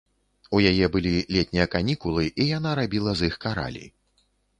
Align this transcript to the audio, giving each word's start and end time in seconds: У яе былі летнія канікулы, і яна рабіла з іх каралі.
У 0.59 0.59
яе 0.69 0.87
былі 0.95 1.09
летнія 1.35 1.67
канікулы, 1.75 2.23
і 2.41 2.47
яна 2.57 2.71
рабіла 2.79 3.13
з 3.21 3.29
іх 3.33 3.37
каралі. 3.45 3.85